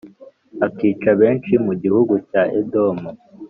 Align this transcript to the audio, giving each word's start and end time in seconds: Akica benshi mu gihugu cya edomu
Akica 0.65 1.09
benshi 1.21 1.51
mu 1.65 1.73
gihugu 1.81 2.13
cya 2.29 2.43
edomu 2.59 3.09